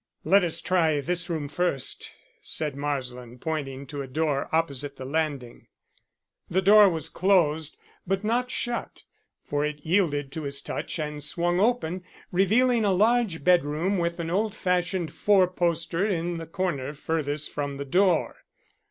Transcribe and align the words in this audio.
"Let 0.23 0.43
us 0.43 0.61
try 0.61 0.99
this 0.99 1.29
room 1.29 1.47
first," 1.47 2.15
said 2.41 2.75
Marsland, 2.75 3.39
pointing 3.39 3.85
to 3.85 4.01
a 4.01 4.07
door 4.07 4.49
opposite 4.51 4.97
the 4.97 5.05
landing. 5.05 5.67
The 6.49 6.63
door 6.63 6.89
was 6.89 7.07
closed 7.07 7.77
but 8.07 8.23
not 8.23 8.49
shut, 8.49 9.03
for 9.45 9.63
it 9.63 9.85
yielded 9.85 10.31
to 10.31 10.41
his 10.41 10.59
touch 10.63 10.97
and 10.97 11.23
swung 11.23 11.59
open, 11.59 12.03
revealing 12.31 12.83
a 12.83 12.91
large 12.91 13.43
bedroom 13.43 13.99
with 13.99 14.19
an 14.19 14.31
old 14.31 14.55
fashioned 14.55 15.13
fourposter 15.13 16.03
in 16.03 16.37
the 16.37 16.47
corner 16.47 16.95
furthest 16.95 17.51
from 17.51 17.77
the 17.77 17.85
door. 17.85 18.37